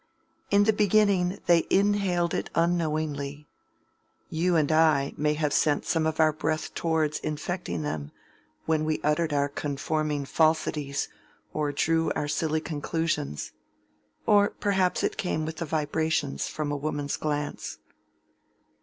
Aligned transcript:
In 0.49 0.63
the 0.63 0.73
beginning 0.73 1.37
they 1.45 1.67
inhaled 1.69 2.33
it 2.33 2.49
unknowingly: 2.55 3.47
you 4.31 4.55
and 4.55 4.71
I 4.71 5.13
may 5.15 5.35
have 5.35 5.53
sent 5.53 5.85
some 5.85 6.07
of 6.07 6.19
our 6.19 6.33
breath 6.33 6.73
towards 6.73 7.19
infecting 7.19 7.83
them, 7.83 8.11
when 8.65 8.83
we 8.83 8.99
uttered 9.03 9.31
our 9.31 9.47
conforming 9.47 10.25
falsities 10.25 11.07
or 11.53 11.71
drew 11.71 12.11
our 12.13 12.27
silly 12.27 12.61
conclusions: 12.61 13.51
or 14.25 14.49
perhaps 14.49 15.03
it 15.03 15.17
came 15.17 15.45
with 15.45 15.57
the 15.57 15.65
vibrations 15.65 16.47
from 16.47 16.71
a 16.71 16.75
woman's 16.75 17.15
glance. 17.15 17.77